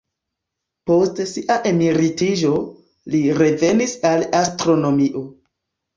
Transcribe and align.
Post 0.91 1.19
sia 1.31 1.57
emeritiĝo, 1.73 2.53
li 3.17 3.23
revenis 3.41 3.97
al 4.13 4.29
astronomio. 4.41 5.23